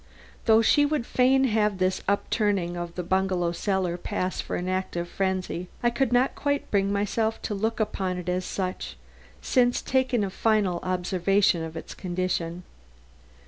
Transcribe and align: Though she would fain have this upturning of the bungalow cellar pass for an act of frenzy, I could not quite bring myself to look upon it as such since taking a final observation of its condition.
Though 0.45 0.63
she 0.63 0.83
would 0.83 1.05
fain 1.05 1.43
have 1.43 1.77
this 1.77 2.01
upturning 2.07 2.75
of 2.75 2.95
the 2.95 3.03
bungalow 3.03 3.51
cellar 3.51 3.97
pass 3.97 4.41
for 4.41 4.55
an 4.55 4.67
act 4.67 4.95
of 4.95 5.07
frenzy, 5.07 5.67
I 5.83 5.91
could 5.91 6.11
not 6.11 6.33
quite 6.33 6.71
bring 6.71 6.91
myself 6.91 7.39
to 7.43 7.53
look 7.53 7.79
upon 7.79 8.17
it 8.17 8.27
as 8.27 8.43
such 8.43 8.97
since 9.43 9.79
taking 9.79 10.23
a 10.23 10.31
final 10.31 10.79
observation 10.81 11.61
of 11.63 11.77
its 11.77 11.93
condition. 11.93 12.63